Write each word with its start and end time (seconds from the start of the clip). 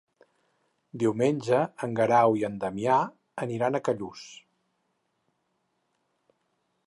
Diumenge 1.01 1.59
en 1.87 1.93
Guerau 1.99 2.37
i 2.39 2.45
en 2.47 2.55
Damià 2.63 2.97
aniran 3.47 3.77
a 3.77 3.83
Callús. 3.89 4.25